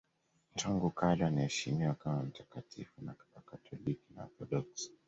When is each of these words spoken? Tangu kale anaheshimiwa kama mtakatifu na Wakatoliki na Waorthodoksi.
Tangu 0.55 0.89
kale 0.89 1.25
anaheshimiwa 1.25 1.93
kama 1.95 2.23
mtakatifu 2.23 2.93
na 3.01 3.15
Wakatoliki 3.35 4.13
na 4.15 4.21
Waorthodoksi. 4.21 4.91